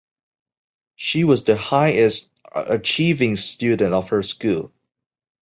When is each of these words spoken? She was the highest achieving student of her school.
She 0.95 1.23
was 1.25 1.43
the 1.43 1.55
highest 1.55 2.27
achieving 2.55 3.35
student 3.35 3.93
of 3.93 4.09
her 4.09 4.23
school. 4.23 4.73